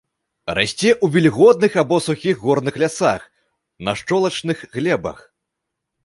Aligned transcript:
Расце 0.59 0.87
ў 0.91 1.05
вільготных 1.15 1.75
або 1.81 1.99
сухіх 2.05 2.35
горных 2.45 2.79
лясах, 2.83 3.21
на 3.89 3.95
шчолачных 3.99 4.63
глебах. 4.79 5.19